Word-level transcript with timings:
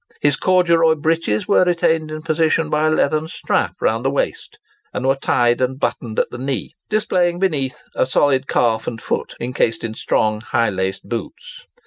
His 0.19 0.35
corduroy 0.35 0.95
breeches 0.95 1.47
were 1.47 1.63
retained 1.63 2.09
in 2.09 2.23
position 2.23 2.71
by 2.71 2.87
a 2.87 2.89
leathern 2.89 3.27
strap 3.27 3.75
round 3.79 4.03
the 4.03 4.09
waist, 4.09 4.57
and 4.91 5.05
were 5.05 5.15
tied 5.15 5.61
and 5.61 5.79
buttoned 5.79 6.17
at 6.17 6.31
the 6.31 6.39
knee, 6.39 6.71
displaying 6.89 7.37
beneath 7.37 7.83
a 7.95 8.07
solid 8.07 8.47
calf 8.47 8.87
and 8.87 8.99
foot 8.99 9.35
encased 9.39 9.83
in 9.83 9.93
strong 9.93 10.41
high 10.41 10.71
laced 10.71 11.07
boots. 11.07 11.67